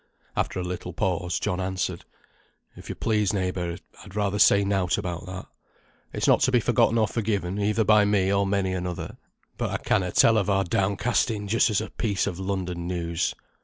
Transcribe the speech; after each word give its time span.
After 0.35 0.59
a 0.59 0.63
little 0.63 0.93
pause 0.93 1.39
John 1.39 1.59
answered, 1.61 2.05
"If 2.75 2.89
yo 2.89 2.95
please, 2.95 3.33
neighbour, 3.33 3.77
I'd 4.03 4.15
rather 4.15 4.39
say 4.39 4.65
nought 4.65 4.97
about 4.97 5.27
that. 5.27 5.45
It's 6.11 6.27
not 6.27 6.39
to 6.39 6.51
be 6.51 6.59
forgotten 6.59 6.97
or 6.97 7.07
forgiven 7.07 7.59
either 7.59 7.83
by 7.83 8.03
me 8.05 8.33
or 8.33 8.47
many 8.47 8.73
another; 8.73 9.17
but 9.59 9.69
I 9.69 9.77
canna 9.77 10.11
tell 10.11 10.39
of 10.39 10.49
our 10.49 10.63
down 10.63 10.97
casting 10.97 11.47
just 11.47 11.69
as 11.69 11.81
a 11.81 11.91
piece 11.91 12.25
of 12.25 12.39
London 12.39 12.87
news. 12.87 13.35